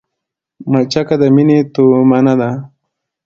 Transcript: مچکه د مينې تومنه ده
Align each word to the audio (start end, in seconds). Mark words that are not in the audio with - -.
مچکه 0.71 1.15
د 1.21 1.23
مينې 1.35 1.59
تومنه 1.73 2.33
ده 2.39 2.49